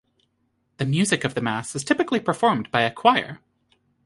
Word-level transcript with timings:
The 0.77 0.85
music 0.87 1.23
of 1.23 1.35
the 1.35 1.41
Mass 1.41 1.75
is 1.75 1.83
typically 1.83 2.19
performed 2.19 2.71
by 2.71 2.81
a 2.81 2.89
choir. 2.91 3.37